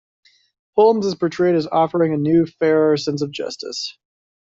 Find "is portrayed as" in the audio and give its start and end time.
1.05-1.67